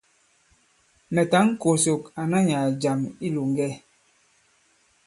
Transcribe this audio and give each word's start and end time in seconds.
Mɛ̀ 1.13 1.25
tǎŋ 1.31 1.45
kòsòk 1.61 2.01
àna 2.21 2.37
nyàà 2.47 2.67
jàm 2.81 2.99
i 3.07 3.11
ilòŋgɛ. 3.27 3.67